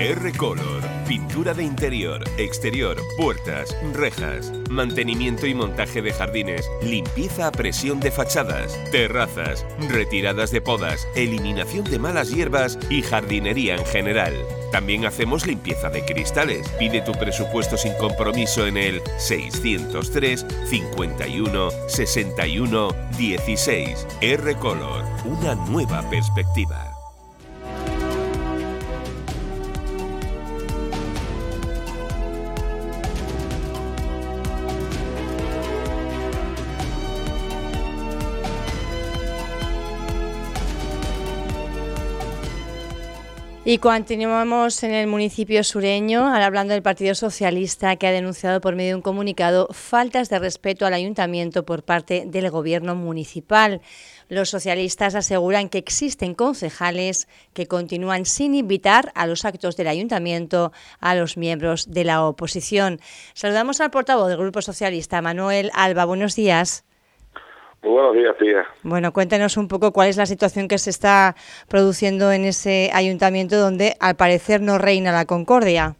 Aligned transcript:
R-Color. 0.00 0.82
Pintura 1.06 1.52
de 1.52 1.62
interior, 1.62 2.24
exterior, 2.38 2.96
puertas, 3.18 3.76
rejas, 3.92 4.50
mantenimiento 4.70 5.46
y 5.46 5.52
montaje 5.52 6.00
de 6.00 6.10
jardines, 6.14 6.70
limpieza 6.82 7.48
a 7.48 7.52
presión 7.52 8.00
de 8.00 8.10
fachadas, 8.10 8.78
terrazas, 8.92 9.66
retiradas 9.90 10.52
de 10.52 10.62
podas, 10.62 11.06
eliminación 11.16 11.84
de 11.84 11.98
malas 11.98 12.30
hierbas 12.30 12.78
y 12.88 13.02
jardinería 13.02 13.76
en 13.76 13.84
general. 13.84 14.32
También 14.72 15.04
hacemos 15.04 15.46
limpieza 15.46 15.90
de 15.90 16.02
cristales. 16.02 16.66
Pide 16.78 17.02
tu 17.02 17.12
presupuesto 17.12 17.76
sin 17.76 17.92
compromiso 17.98 18.66
en 18.66 18.78
el 18.78 19.02
603 19.18 20.46
51 20.64 21.70
61 21.88 22.88
16. 23.18 24.06
R-Color, 24.22 25.04
una 25.26 25.54
nueva 25.56 26.08
perspectiva. 26.08 26.89
Y 43.70 43.78
continuamos 43.78 44.82
en 44.82 44.90
el 44.90 45.06
municipio 45.06 45.62
sureño, 45.62 46.26
ahora 46.26 46.46
hablando 46.46 46.74
del 46.74 46.82
Partido 46.82 47.14
Socialista, 47.14 47.94
que 47.94 48.08
ha 48.08 48.10
denunciado 48.10 48.60
por 48.60 48.74
medio 48.74 48.88
de 48.88 48.94
un 48.96 49.00
comunicado 49.00 49.68
faltas 49.70 50.28
de 50.28 50.40
respeto 50.40 50.86
al 50.86 50.92
ayuntamiento 50.92 51.64
por 51.64 51.84
parte 51.84 52.24
del 52.26 52.50
gobierno 52.50 52.96
municipal. 52.96 53.80
Los 54.28 54.50
socialistas 54.50 55.14
aseguran 55.14 55.68
que 55.68 55.78
existen 55.78 56.34
concejales 56.34 57.28
que 57.52 57.68
continúan 57.68 58.26
sin 58.26 58.56
invitar 58.56 59.12
a 59.14 59.28
los 59.28 59.44
actos 59.44 59.76
del 59.76 59.86
ayuntamiento 59.86 60.72
a 60.98 61.14
los 61.14 61.36
miembros 61.36 61.92
de 61.92 62.02
la 62.02 62.24
oposición. 62.24 63.00
Saludamos 63.34 63.80
al 63.80 63.92
portavoz 63.92 64.30
del 64.30 64.38
Grupo 64.38 64.62
Socialista, 64.62 65.22
Manuel 65.22 65.70
Alba. 65.74 66.06
Buenos 66.06 66.34
días. 66.34 66.82
Muy 67.82 67.92
buenos 67.92 68.14
días, 68.14 68.36
tía. 68.36 68.66
Bueno, 68.82 69.12
cuéntanos 69.12 69.56
un 69.56 69.66
poco 69.66 69.92
cuál 69.92 70.08
es 70.08 70.18
la 70.18 70.26
situación 70.26 70.68
que 70.68 70.76
se 70.76 70.90
está 70.90 71.34
produciendo 71.68 72.30
en 72.30 72.44
ese 72.44 72.90
ayuntamiento 72.92 73.56
donde 73.56 73.94
al 74.00 74.16
parecer 74.16 74.60
no 74.60 74.76
reina 74.76 75.12
la 75.12 75.24
concordia. 75.24 75.96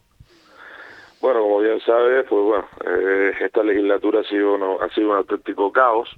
Bueno, 1.22 1.40
como 1.40 1.60
bien 1.60 1.80
sabes, 1.80 2.26
pues 2.28 2.42
bueno, 2.42 2.68
eh, 2.84 3.32
esta 3.40 3.62
legislatura 3.62 4.20
ha 4.20 4.24
sido, 4.24 4.82
ha 4.82 4.88
sido 4.90 5.10
un 5.10 5.16
auténtico 5.16 5.72
caos 5.72 6.08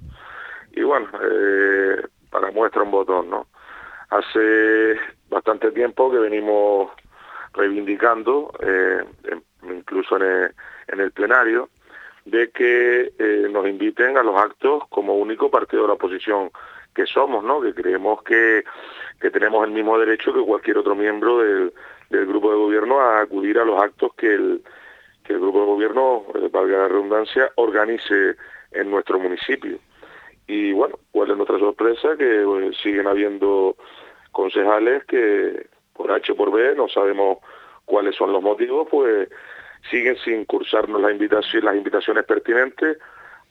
y 0.73 0.83
bueno, 0.83 1.07
eh, 1.21 2.07
para 2.29 2.51
muestra 2.51 2.83
un 2.83 2.91
botón, 2.91 3.29
¿no? 3.29 3.47
Hace 4.09 4.97
bastante 5.29 5.71
tiempo 5.71 6.11
que 6.11 6.19
venimos 6.19 6.91
reivindicando, 7.53 8.51
eh, 8.59 9.03
incluso 9.63 10.17
en 10.17 10.23
el, 10.23 10.55
en 10.87 10.99
el 10.99 11.11
plenario, 11.11 11.69
de 12.25 12.51
que 12.51 13.13
eh, 13.17 13.47
nos 13.49 13.67
inviten 13.67 14.17
a 14.17 14.23
los 14.23 14.39
actos 14.39 14.83
como 14.89 15.17
único 15.17 15.51
partido 15.51 15.83
de 15.83 15.87
la 15.89 15.95
oposición 15.95 16.51
que 16.93 17.05
somos, 17.05 17.43
¿no? 17.43 17.61
Que 17.61 17.73
creemos 17.73 18.23
que, 18.23 18.63
que 19.19 19.31
tenemos 19.31 19.65
el 19.65 19.71
mismo 19.71 19.97
derecho 19.97 20.33
que 20.33 20.41
cualquier 20.41 20.77
otro 20.77 20.95
miembro 20.95 21.39
del, 21.39 21.73
del 22.09 22.25
grupo 22.25 22.51
de 22.51 22.57
gobierno 22.57 22.99
a 22.99 23.21
acudir 23.21 23.59
a 23.59 23.65
los 23.65 23.81
actos 23.81 24.13
que 24.15 24.33
el, 24.33 24.63
que 25.23 25.33
el 25.33 25.39
grupo 25.39 25.61
de 25.61 25.65
gobierno, 25.65 26.25
eh, 26.35 26.49
valga 26.51 26.79
la 26.79 26.87
redundancia, 26.87 27.51
organice 27.55 28.35
en 28.71 28.91
nuestro 28.91 29.19
municipio. 29.19 29.77
Y 30.47 30.73
bueno, 30.73 30.99
cuál 31.11 31.31
es 31.31 31.37
nuestra 31.37 31.59
sorpresa, 31.59 32.15
que 32.17 32.43
pues, 32.45 32.77
siguen 32.77 33.07
habiendo 33.07 33.75
concejales 34.31 35.05
que 35.05 35.67
por 35.93 36.11
H 36.11 36.31
o 36.31 36.35
por 36.35 36.51
B, 36.51 36.75
no 36.75 36.87
sabemos 36.89 37.39
cuáles 37.85 38.15
son 38.15 38.33
los 38.33 38.41
motivos, 38.41 38.87
pues 38.89 39.29
siguen 39.89 40.17
sin 40.17 40.45
cursarnos 40.45 41.01
la 41.01 41.11
invitación, 41.11 41.65
las 41.65 41.75
invitaciones 41.75 42.25
pertinentes 42.25 42.97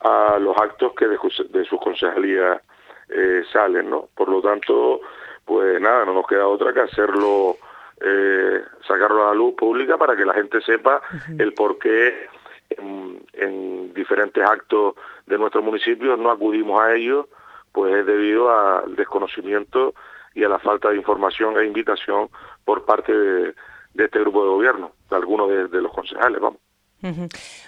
a 0.00 0.38
los 0.38 0.56
actos 0.58 0.92
que 0.94 1.06
de, 1.06 1.18
de 1.50 1.64
sus 1.64 1.80
concejalías 1.80 2.60
eh, 3.08 3.42
salen, 3.52 3.90
¿no? 3.90 4.08
Por 4.14 4.28
lo 4.28 4.40
tanto, 4.40 5.00
pues 5.44 5.80
nada, 5.80 6.04
no 6.04 6.14
nos 6.14 6.26
queda 6.26 6.46
otra 6.46 6.72
que 6.72 6.80
hacerlo, 6.80 7.56
eh, 8.00 8.62
sacarlo 8.86 9.24
a 9.24 9.28
la 9.28 9.34
luz 9.34 9.54
pública 9.54 9.98
para 9.98 10.16
que 10.16 10.24
la 10.24 10.34
gente 10.34 10.60
sepa 10.62 11.02
el 11.38 11.52
por 11.52 11.78
qué 11.78 12.26
en, 12.70 13.22
en, 13.34 13.94
diferentes 13.94 14.42
actos 14.42 14.94
de 15.26 15.36
nuestro 15.36 15.62
municipio 15.62 16.16
no 16.16 16.30
acudimos 16.30 16.80
a 16.80 16.94
ellos, 16.94 17.26
pues 17.72 17.94
es 17.94 18.06
debido 18.06 18.50
al 18.50 18.96
desconocimiento 18.96 19.94
y 20.34 20.44
a 20.44 20.48
la 20.48 20.58
falta 20.58 20.88
de 20.88 20.96
información 20.96 21.58
e 21.58 21.66
invitación 21.66 22.28
por 22.64 22.84
parte 22.86 23.12
de, 23.12 23.54
de 23.94 24.04
este 24.04 24.20
grupo 24.20 24.42
de 24.42 24.50
gobierno, 24.50 24.92
de 25.12 25.16
algunos 25.16 25.70
de, 25.70 25.80
los 25.80 25.92
concejales, 25.92 26.40
vamos. 26.40 26.60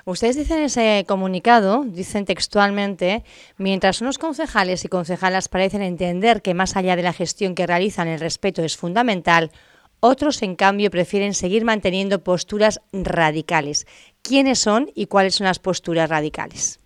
Ustedes 0.05 0.37
dicen 0.37 0.59
en 0.59 0.65
ese 0.65 1.05
comunicado, 1.09 1.83
dicen 1.85 2.25
textualmente, 2.25 3.25
mientras 3.59 4.01
unos 4.01 4.19
concejales 4.19 4.85
y 4.85 4.89
concejalas 4.89 5.49
parecen 5.49 5.83
entender 5.83 6.41
que 6.41 6.55
más 6.55 6.77
allá 6.77 6.95
de 6.95 7.03
la 7.03 7.13
gestión 7.13 7.57
que 7.57 7.67
realizan 7.67 8.07
el 8.07 8.21
respeto 8.21 8.63
es 8.63 8.77
fundamental, 8.77 9.51
otros 9.99 10.43
en 10.43 10.55
cambio 10.55 10.91
prefieren 10.91 11.35
seguir 11.35 11.65
manteniendo 11.65 12.23
posturas 12.23 12.81
radicales. 12.93 13.87
¿Quiénes 14.23 14.59
son 14.59 14.89
y 14.95 15.07
cuáles 15.07 15.37
son 15.37 15.47
las 15.47 15.59
posturas 15.59 16.09
radicales? 16.09 16.79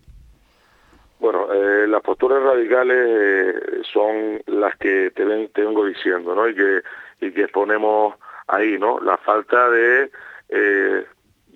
Bueno, 1.19 1.53
eh, 1.53 1.87
las 1.89 2.01
posturas 2.01 2.41
radicales 2.43 2.97
eh, 2.97 3.83
son 3.93 4.41
las 4.47 4.77
que 4.77 5.11
te, 5.11 5.25
te, 5.49 5.63
vengo 5.63 5.85
diciendo, 5.85 6.35
¿no? 6.35 6.49
Y 6.49 6.55
que, 6.55 6.83
y 7.21 7.33
que 7.33 7.43
exponemos 7.43 8.15
ahí, 8.47 8.79
¿no? 8.79 9.01
La 9.01 9.17
falta 9.17 9.69
de 9.69 10.11
eh, 10.49 11.05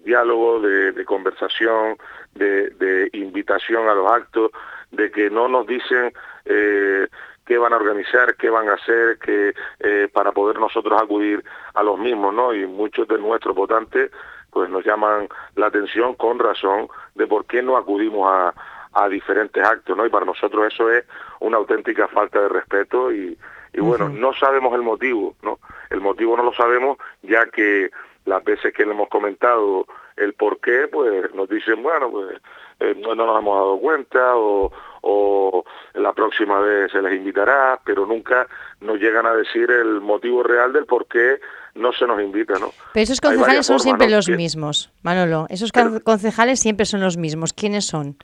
diálogo, 0.05 0.61
de, 0.61 1.05
conversación, 1.05 1.97
de, 2.35 3.09
invitación 3.13 3.89
a 3.89 3.95
los 3.95 4.11
actos, 4.11 4.51
de 4.91 5.11
que 5.11 5.31
no 5.31 5.49
nos 5.49 5.67
dicen 5.67 6.13
eh, 6.45 7.07
qué 7.47 7.59
van 7.59 7.73
a 7.73 7.77
organizar, 7.77 8.37
qué 8.37 8.51
van 8.51 8.69
a 8.69 8.75
hacer, 8.75 9.19
que 9.19 9.55
eh, 9.81 10.09
para 10.13 10.33
poder 10.33 10.59
nosotros 10.59 11.01
acudir 11.01 11.43
a 11.75 11.83
los 11.83 11.99
mismos, 11.99 12.35
¿no? 12.35 12.53
Y 12.55 12.67
muchos 12.67 13.09
de 13.09 13.19
nuestros 13.19 13.55
votantes 13.55 14.11
pues 14.51 14.69
nos 14.69 14.85
llaman 14.85 15.29
la 15.57 15.69
atención 15.69 16.15
con 16.15 16.39
razón 16.39 16.89
de 17.15 17.27
por 17.27 17.47
qué 17.47 17.63
no 17.63 17.79
acudimos 17.79 18.31
a, 18.31 18.55
a 18.93 19.09
diferentes 19.09 19.65
actos, 19.65 19.97
¿no? 19.97 20.05
Y 20.05 20.11
para 20.11 20.27
nosotros 20.27 20.73
eso 20.73 20.91
es 20.91 21.05
una 21.41 21.57
auténtica 21.57 22.07
falta 22.09 22.41
de 22.41 22.49
respeto 22.49 23.11
y, 23.13 23.39
y 23.73 23.81
bueno, 23.81 24.09
no 24.11 24.35
sabemos 24.35 24.75
el 24.75 24.83
motivo, 24.83 25.35
¿no? 25.43 25.59
El 25.89 26.01
motivo 26.01 26.37
no 26.37 26.43
lo 26.43 26.53
sabemos 26.53 26.99
ya 27.23 27.47
que 27.47 27.91
las 28.25 28.45
veces 28.45 28.73
que 28.73 28.85
le 28.85 28.93
hemos 28.93 29.09
comentado 29.09 29.87
el 30.17 30.35
por 30.35 30.61
qué, 30.61 30.89
pues 30.91 31.35
nos 31.35 31.49
dicen, 31.49 31.83
bueno, 31.83 32.11
pues 32.11 32.39
eh, 32.81 32.95
no, 32.99 33.15
nos 33.15 33.39
hemos 33.39 33.57
dado 33.57 33.79
cuenta 33.79 34.37
o, 34.37 34.73
o 35.03 35.65
la 35.95 36.13
próxima 36.13 36.61
vez 36.61 36.93
se 36.93 37.03
les 37.03 37.15
invitará, 37.15 37.81
pero 37.85 38.07
nunca 38.07 38.47
nos 38.81 38.99
llegan 38.99 39.27
a 39.27 39.35
decir 39.35 39.71
el 39.71 40.01
motivo 40.01 40.43
real 40.43 40.73
del 40.73 40.87
por 40.87 41.07
qué 41.07 41.41
no 41.75 41.93
se 41.93 42.07
nos 42.07 42.21
invita, 42.21 42.55
¿no? 42.59 42.71
Pero 42.93 43.05
esos 43.05 43.21
concejales 43.21 43.67
son 43.67 43.81
siempre 43.81 44.11
los 44.11 44.29
mismos, 44.29 44.93
Manolo. 45.03 45.47
Esos 45.49 45.73
concejales 45.73 46.61
siempre 46.61 46.85
son 46.85 47.01
los 47.01 47.17
mismos. 47.17 47.53
¿Quiénes 47.53 47.87
son? 47.87 48.17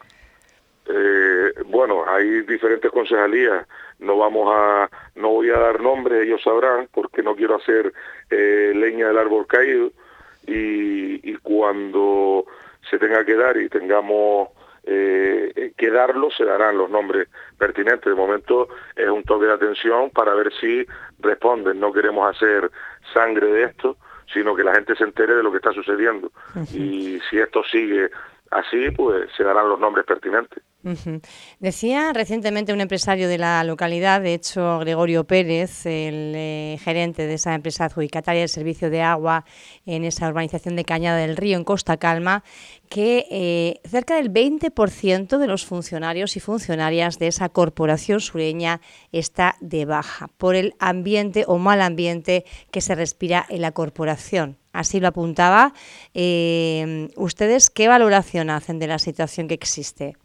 Eh, 0.86 1.52
bueno, 1.66 2.04
hay 2.06 2.42
diferentes 2.42 2.90
concejalías 2.90 3.66
no 3.98 4.16
vamos 4.16 4.48
a, 4.54 4.90
no 5.16 5.30
voy 5.30 5.50
a 5.50 5.58
dar 5.58 5.80
nombres, 5.80 6.24
ellos 6.24 6.42
sabrán, 6.42 6.88
porque 7.18 7.22
no 7.22 7.34
quiero 7.34 7.56
hacer 7.56 7.92
eh, 8.30 8.72
leña 8.74 9.08
del 9.08 9.18
árbol 9.18 9.46
caído, 9.46 9.90
y, 10.46 11.30
y, 11.30 11.36
cuando 11.42 12.46
se 12.88 12.98
tenga 12.98 13.24
que 13.24 13.34
dar 13.34 13.56
y 13.56 13.68
tengamos 13.68 14.50
eh, 14.84 15.72
que 15.76 15.90
darlo, 15.90 16.30
se 16.30 16.44
darán 16.44 16.78
los 16.78 16.88
nombres 16.88 17.28
pertinentes. 17.58 18.04
De 18.04 18.14
momento 18.14 18.68
es 18.96 19.08
un 19.08 19.24
toque 19.24 19.46
de 19.46 19.52
atención 19.52 20.10
para 20.10 20.32
ver 20.34 20.52
si 20.60 20.86
responden. 21.18 21.80
No 21.80 21.92
queremos 21.92 22.34
hacer 22.34 22.70
sangre 23.12 23.48
de 23.48 23.64
esto, 23.64 23.96
sino 24.32 24.54
que 24.54 24.64
la 24.64 24.74
gente 24.74 24.94
se 24.94 25.04
entere 25.04 25.34
de 25.34 25.42
lo 25.42 25.50
que 25.50 25.58
está 25.58 25.72
sucediendo. 25.72 26.30
Y 26.72 27.20
si 27.28 27.38
esto 27.38 27.62
sigue 27.64 28.10
así, 28.50 28.90
pues 28.92 29.28
se 29.36 29.42
darán 29.42 29.68
los 29.68 29.80
nombres 29.80 30.06
pertinentes. 30.06 30.62
Decía 31.60 32.12
recientemente 32.12 32.72
un 32.72 32.80
empresario 32.80 33.28
de 33.28 33.38
la 33.38 33.62
localidad, 33.64 34.20
de 34.20 34.34
hecho 34.34 34.78
Gregorio 34.78 35.24
Pérez, 35.24 35.86
el 35.86 36.32
eh, 36.34 36.78
gerente 36.82 37.26
de 37.26 37.34
esa 37.34 37.54
empresa 37.54 37.86
adjudicataria 37.86 38.40
del 38.40 38.48
servicio 38.48 38.90
de 38.90 39.02
agua 39.02 39.44
en 39.86 40.04
esa 40.04 40.28
urbanización 40.28 40.76
de 40.76 40.84
Cañada 40.84 41.18
del 41.18 41.36
Río, 41.36 41.56
en 41.56 41.64
Costa 41.64 41.96
Calma, 41.96 42.44
que 42.88 43.26
eh, 43.30 43.80
cerca 43.88 44.16
del 44.16 44.32
20% 44.32 45.38
de 45.38 45.46
los 45.46 45.66
funcionarios 45.66 46.36
y 46.36 46.40
funcionarias 46.40 47.18
de 47.18 47.28
esa 47.28 47.48
corporación 47.48 48.20
sureña 48.20 48.80
está 49.12 49.56
de 49.60 49.84
baja 49.84 50.28
por 50.38 50.54
el 50.54 50.74
ambiente 50.78 51.44
o 51.46 51.58
mal 51.58 51.80
ambiente 51.82 52.44
que 52.70 52.80
se 52.80 52.94
respira 52.94 53.44
en 53.48 53.62
la 53.62 53.72
corporación. 53.72 54.56
Así 54.72 55.00
lo 55.00 55.08
apuntaba. 55.08 55.72
Eh, 56.14 57.08
¿Ustedes 57.16 57.68
qué 57.70 57.88
valoración 57.88 58.50
hacen 58.50 58.78
de 58.78 58.86
la 58.86 58.98
situación 58.98 59.48
que 59.48 59.54
existe? 59.54 60.16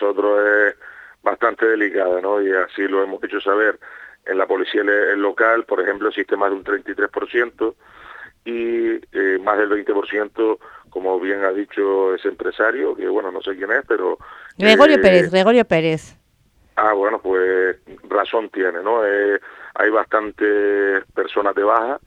Nosotros 0.00 0.40
es 0.68 0.76
bastante 1.22 1.66
delicada, 1.66 2.20
¿no? 2.20 2.40
Y 2.42 2.52
así 2.52 2.86
lo 2.88 3.02
hemos 3.02 3.22
hecho 3.24 3.40
saber 3.40 3.78
en 4.26 4.38
la 4.38 4.46
policía 4.46 4.82
local, 4.82 5.64
por 5.64 5.80
ejemplo, 5.80 6.08
existe 6.08 6.36
más 6.36 6.50
de 6.50 6.56
un 6.56 6.64
33% 6.64 7.74
y 8.44 8.94
eh, 9.12 9.38
más 9.42 9.58
del 9.58 9.70
20%, 9.70 10.58
como 10.90 11.20
bien 11.20 11.44
ha 11.44 11.52
dicho 11.52 12.14
ese 12.14 12.28
empresario, 12.28 12.94
que 12.94 13.08
bueno, 13.08 13.30
no 13.30 13.40
sé 13.40 13.56
quién 13.56 13.70
es, 13.72 13.84
pero... 13.86 14.18
Gregorio 14.58 15.00
Pérez, 15.00 15.30
Gregorio 15.30 15.64
Pérez. 15.64 16.16
Ah, 16.76 16.92
bueno, 16.92 17.20
pues 17.20 17.76
razón 18.08 18.50
tiene, 18.50 18.82
¿no? 18.82 19.00
hay 19.74 19.90
bastantes 19.90 21.04
personas 21.14 21.54
de 21.54 21.64
baja 21.64 22.00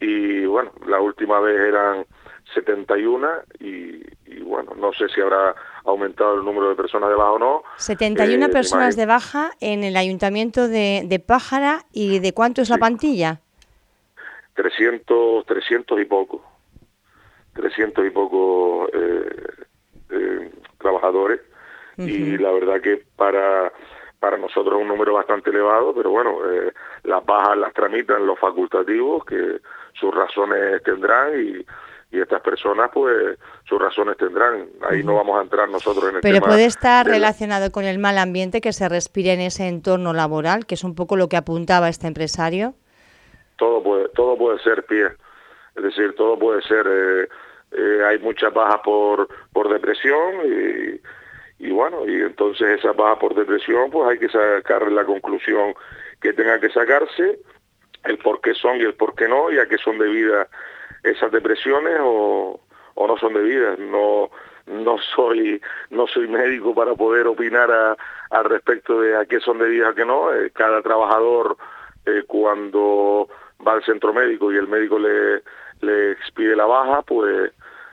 y 0.00 0.44
bueno, 0.46 0.72
la 0.86 1.00
última 1.00 1.40
vez 1.40 1.60
eran 1.60 2.06
71 2.54 3.28
y, 3.58 4.02
y 4.26 4.40
bueno, 4.42 4.72
no 4.76 4.92
sé 4.92 5.08
si 5.08 5.20
habrá 5.20 5.54
aumentado 5.84 6.34
el 6.34 6.44
número 6.44 6.68
de 6.68 6.74
personas 6.74 7.10
de 7.10 7.16
baja 7.16 7.32
o 7.32 7.38
no. 7.38 7.62
71 7.76 8.46
eh, 8.46 8.48
personas 8.48 8.96
de 8.96 9.06
baja 9.06 9.50
en 9.60 9.84
el 9.84 9.96
ayuntamiento 9.96 10.68
de, 10.68 11.02
de, 11.04 11.18
Pájara 11.18 11.84
y 11.92 12.18
¿de 12.18 12.32
cuánto 12.32 12.62
es 12.62 12.70
la 12.70 12.78
plantilla? 12.78 13.40
300, 14.54 15.46
300 15.46 16.00
y 16.00 16.04
poco. 16.04 16.42
300 17.54 18.06
y 18.06 18.10
poco 18.10 18.88
eh, 18.92 19.46
eh, 20.10 20.50
trabajadores 20.78 21.40
y 21.96 22.38
la 22.38 22.50
verdad 22.52 22.80
que 22.80 23.02
para 23.16 23.70
para 24.18 24.38
nosotros 24.38 24.74
es 24.74 24.82
un 24.82 24.88
número 24.88 25.14
bastante 25.14 25.50
elevado, 25.50 25.94
pero 25.94 26.10
bueno, 26.10 26.38
las 27.04 27.24
bajas 27.24 27.56
las 27.56 27.72
tramitan 27.72 28.26
los 28.26 28.38
facultativos 28.38 29.24
que 29.24 29.60
sus 29.94 30.14
razones 30.14 30.82
tendrán 30.82 31.42
y 31.42 31.64
y 32.12 32.20
estas 32.20 32.40
personas 32.40 32.90
pues 32.92 33.38
sus 33.64 33.80
razones 33.80 34.16
tendrán. 34.16 34.68
Ahí 34.88 35.02
no 35.04 35.14
vamos 35.14 35.38
a 35.38 35.42
entrar 35.42 35.68
nosotros 35.68 36.10
en 36.10 36.16
el 36.16 36.20
Pero 36.20 36.40
puede 36.40 36.64
estar 36.64 37.06
relacionado 37.06 37.70
con 37.70 37.84
el 37.84 37.98
mal 37.98 38.18
ambiente 38.18 38.60
que 38.60 38.72
se 38.72 38.88
respira 38.88 39.32
en 39.32 39.40
ese 39.40 39.68
entorno 39.68 40.12
laboral, 40.12 40.66
que 40.66 40.74
es 40.74 40.82
un 40.84 40.94
poco 40.94 41.16
lo 41.16 41.28
que 41.28 41.36
apuntaba 41.36 41.88
este 41.88 42.08
empresario. 42.08 42.74
Todo 43.56 43.82
puede, 43.82 44.08
todo 44.08 44.36
puede 44.36 44.58
ser 44.60 44.84
pie, 44.86 45.06
es 45.76 45.82
decir, 45.82 46.14
todo 46.16 46.38
puede 46.38 46.62
ser. 46.62 46.86
Eh, 46.88 47.28
eh, 47.72 48.04
hay 48.04 48.18
muchas 48.18 48.52
bajas 48.52 48.80
por 48.82 49.28
por 49.52 49.68
depresión 49.72 50.34
y, 50.44 51.66
y 51.66 51.70
bueno, 51.70 52.08
y 52.08 52.22
entonces 52.22 52.80
esas 52.80 52.96
bajas 52.96 53.18
por 53.18 53.34
depresión, 53.36 53.90
pues 53.90 54.08
hay 54.08 54.18
que 54.18 54.28
sacar 54.28 54.90
la 54.90 55.04
conclusión 55.04 55.74
que 56.20 56.32
tenga 56.32 56.58
que 56.58 56.70
sacarse, 56.70 57.38
el 58.04 58.18
por 58.18 58.40
qué 58.40 58.54
son 58.54 58.78
y 58.78 58.80
el 58.80 58.94
por 58.94 59.14
qué 59.14 59.28
no, 59.28 59.52
y 59.52 59.58
a 59.58 59.68
qué 59.68 59.78
son 59.78 59.98
debidas 59.98 60.48
esas 61.02 61.30
depresiones 61.32 61.98
o, 62.00 62.60
o 62.94 63.06
no 63.06 63.16
son 63.18 63.34
debidas. 63.34 63.78
No, 63.78 64.30
no 64.66 64.98
soy 65.14 65.60
no 65.90 66.06
soy 66.06 66.28
médico 66.28 66.74
para 66.74 66.94
poder 66.94 67.26
opinar 67.26 67.70
a, 67.70 67.96
al 68.30 68.44
respecto 68.44 69.00
de 69.00 69.16
a 69.16 69.24
qué 69.24 69.40
son 69.40 69.58
debidas 69.58 69.92
a 69.92 69.94
qué 69.94 70.04
no. 70.04 70.32
Eh, 70.32 70.50
cada 70.52 70.82
trabajador 70.82 71.56
eh, 72.06 72.24
cuando 72.26 73.28
va 73.66 73.72
al 73.72 73.84
centro 73.84 74.12
médico 74.12 74.52
y 74.52 74.56
el 74.56 74.68
médico 74.68 74.98
le, 74.98 75.42
le 75.80 76.12
expide 76.12 76.56
la 76.56 76.66
baja, 76.66 77.02
pues 77.02 77.52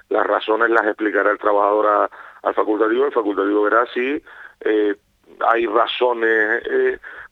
las 0.09 0.25
razones 0.25 0.69
las 0.69 0.85
explicará 0.85 1.31
el 1.31 1.37
trabajador 1.39 2.09
al 2.43 2.53
facultativo. 2.53 3.05
El 3.05 3.11
facultativo 3.11 3.63
verá 3.63 3.85
si 3.93 4.21
eh, 4.61 4.95
hay 5.49 5.65
razones 5.65 6.63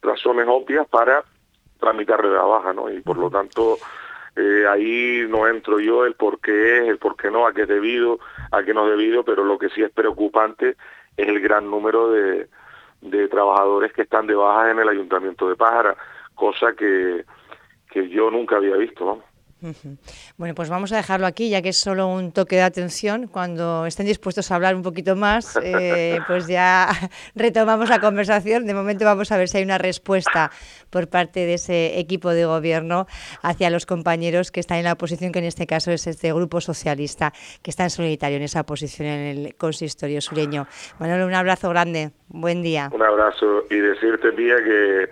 razones 0.02 0.46
obvias 0.48 0.88
para 0.88 1.24
tramitarle 1.80 2.32
la 2.32 2.44
baja, 2.44 2.74
¿no? 2.74 2.90
Y 2.90 3.02
por 3.02 3.18
lo 3.18 3.30
tanto 3.30 3.78
eh, 4.36 4.66
ahí 4.68 5.26
no 5.30 5.48
entro 5.48 5.80
yo 5.80 6.06
el 6.06 6.16
por 6.16 6.40
qué 6.40 6.80
es, 6.80 6.90
el 6.90 6.98
por 6.98 7.16
qué 7.16 7.32
no, 7.32 7.48
a 7.48 7.54
qué 7.54 7.64
es 7.64 7.68
debido, 7.68 8.20
a 8.52 8.64
qué 8.64 8.74
no 8.74 8.86
es 8.86 8.98
debido, 8.98 9.24
pero 9.24 9.44
lo 9.44 9.58
que 9.58 9.70
sí 9.70 9.82
es 9.82 9.92
preocupante 9.92 10.76
es 11.16 11.28
el 11.28 11.40
gran 11.40 11.70
número 11.70 12.12
de, 12.12 12.50
de 13.02 13.28
trabajadores 13.28 13.94
que 13.94 14.02
están 14.02 14.28
de 14.28 14.36
baja 14.36 14.72
en 14.72 14.80
el 14.80 14.90
ayuntamiento 14.90 15.48
de 15.48 15.56
Pájara, 15.56 15.96
cosa 16.34 16.74
que, 16.74 17.24
que 17.90 18.10
yo 18.10 18.30
nunca 18.30 18.58
había 18.58 18.76
visto. 18.76 19.24
Bueno, 20.38 20.56
pues 20.56 20.70
vamos 20.70 20.92
a 20.92 20.98
dejarlo 20.98 21.26
aquí, 21.28 21.50
ya 21.50 21.62
que 21.62 21.70
es 21.70 21.78
solo 21.78 22.08
un 22.08 22.32
toque 22.32 22.56
de 22.56 22.62
atención. 22.62 23.28
Cuando 23.28 23.86
estén 23.86 24.06
dispuestos 24.06 24.52
a 24.52 24.56
hablar 24.56 24.76
un 24.76 24.82
poquito 24.82 25.16
más, 25.16 25.58
eh, 25.64 26.20
pues 26.28 26.48
ya 26.48 26.90
retomamos 27.36 27.90
la 27.90 28.00
conversación. 28.00 28.66
De 28.66 28.74
momento 28.74 29.06
vamos 29.06 29.32
a 29.32 29.38
ver 29.38 29.48
si 29.48 29.58
hay 29.58 29.64
una 29.64 29.78
respuesta 29.78 30.52
por 30.90 31.08
parte 31.08 31.42
de 31.42 31.56
ese 31.56 32.00
equipo 32.00 32.32
de 32.32 32.46
gobierno 32.46 33.08
hacia 33.42 33.70
los 33.70 33.86
compañeros 33.86 34.52
que 34.52 34.60
están 34.60 34.78
en 34.78 34.86
la 34.86 34.94
oposición, 34.94 35.32
que 35.32 35.40
en 35.40 35.46
este 35.46 35.68
caso 35.68 35.92
es 35.92 36.08
este 36.08 36.34
grupo 36.34 36.62
socialista, 36.62 37.34
que 37.62 37.72
está 37.72 37.84
en 37.84 37.90
solitario 37.90 38.38
en 38.38 38.44
esa 38.44 38.64
posición 38.66 39.08
en 39.08 39.38
el 39.38 39.56
consistorio 39.56 40.22
sureño. 40.22 40.68
Manuel, 41.00 41.24
un 41.24 41.34
abrazo 41.34 41.70
grande. 41.70 42.12
Buen 42.28 42.62
día. 42.62 42.90
Un 42.94 43.02
abrazo 43.02 43.66
y 43.70 43.78
decirte, 43.78 44.32
Pía, 44.32 44.56
que 44.58 45.10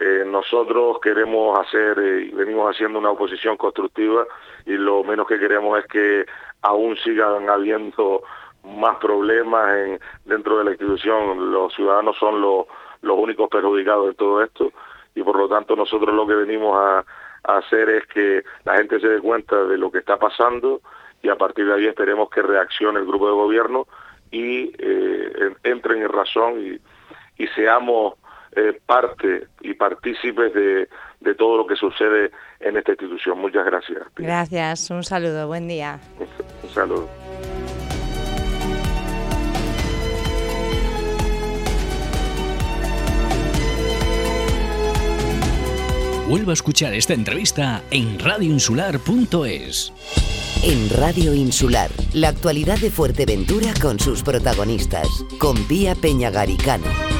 eh, 0.00 0.24
nosotros 0.26 0.98
queremos 1.00 1.58
hacer 1.58 1.98
eh, 1.98 2.22
y 2.24 2.30
venimos 2.30 2.74
haciendo 2.74 2.98
una 2.98 3.10
oposición 3.10 3.56
constructiva 3.56 4.26
y 4.64 4.72
lo 4.72 5.04
menos 5.04 5.26
que 5.26 5.38
queremos 5.38 5.78
es 5.78 5.86
que 5.86 6.26
aún 6.62 6.96
sigan 6.96 7.50
habiendo 7.50 8.22
más 8.64 8.96
problemas 8.96 9.76
en, 9.76 10.00
dentro 10.24 10.58
de 10.58 10.64
la 10.64 10.70
institución. 10.70 11.52
Los 11.52 11.74
ciudadanos 11.74 12.16
son 12.16 12.40
los, 12.40 12.66
los 13.02 13.18
únicos 13.18 13.50
perjudicados 13.50 14.06
de 14.08 14.14
todo 14.14 14.42
esto 14.42 14.72
y 15.14 15.22
por 15.22 15.36
lo 15.36 15.48
tanto 15.48 15.76
nosotros 15.76 16.14
lo 16.14 16.26
que 16.26 16.34
venimos 16.34 16.76
a, 16.76 17.04
hacer 17.44 17.88
es 17.88 18.06
que 18.06 18.44
la 18.64 18.76
gente 18.76 19.00
se 19.00 19.08
dé 19.08 19.20
cuenta 19.20 19.64
de 19.64 19.76
lo 19.76 19.90
que 19.90 19.98
está 19.98 20.16
pasando 20.16 20.80
y 21.24 21.28
a 21.28 21.34
partir 21.34 21.66
de 21.66 21.74
ahí 21.74 21.86
esperemos 21.86 22.30
que 22.30 22.40
reaccione 22.40 23.00
el 23.00 23.04
grupo 23.04 23.26
de 23.26 23.32
gobierno 23.32 23.88
y 24.30 24.72
eh, 24.78 25.52
entren 25.64 26.02
en 26.02 26.08
razón 26.08 26.60
y, 26.64 27.42
y 27.42 27.48
seamos 27.48 28.14
eh, 28.54 28.80
parte 28.84 29.48
y 29.60 29.74
partícipes 29.74 30.52
de, 30.54 30.88
de 31.20 31.34
todo 31.34 31.56
lo 31.56 31.66
que 31.66 31.76
sucede 31.76 32.30
en 32.60 32.76
esta 32.76 32.92
institución. 32.92 33.38
Muchas 33.38 33.64
gracias. 33.64 34.02
Gracias, 34.16 34.90
un 34.90 35.02
saludo, 35.02 35.46
buen 35.46 35.68
día. 35.68 35.98
Un 36.62 36.68
saludo. 36.70 37.08
Vuelva 46.28 46.52
a 46.52 46.54
escuchar 46.54 46.94
esta 46.94 47.12
entrevista 47.12 47.82
en 47.90 48.18
radioinsular.es. 48.18 49.92
En 50.62 50.88
Radio 50.90 51.34
Insular, 51.34 51.90
la 52.14 52.28
actualidad 52.28 52.78
de 52.78 52.90
Fuerteventura 52.90 53.74
con 53.82 53.98
sus 53.98 54.22
protagonistas, 54.22 55.08
con 55.38 55.56
Pía 55.66 55.94
Peñagaricano. 55.94 57.11